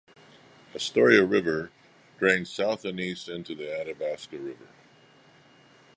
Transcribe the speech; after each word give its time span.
The 0.73 0.77
Astoria 0.79 1.23
River 1.23 1.69
drains 2.17 2.51
south 2.51 2.85
and 2.85 2.99
east 2.99 3.29
into 3.29 3.53
the 3.53 3.71
Athabasca 3.71 4.35
River. 4.39 4.69